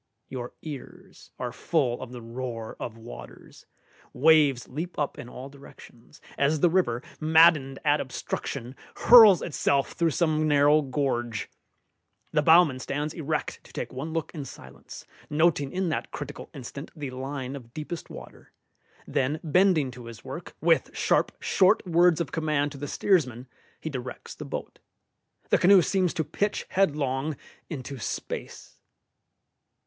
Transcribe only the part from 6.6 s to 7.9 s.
the river, maddened